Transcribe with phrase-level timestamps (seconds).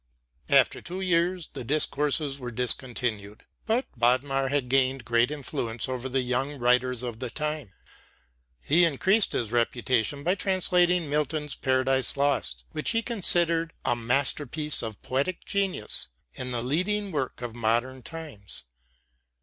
[0.49, 6.21] After two years the Discourses were discontinued; but Bodmer had gained great influence over the
[6.21, 7.73] young writers of the time.
[8.61, 14.99] He increased his reputation by translating Milton's 'Paradise Lost,' which he considered "a masterpiece of
[15.03, 18.63] poetic genius, and the leading work of modern times."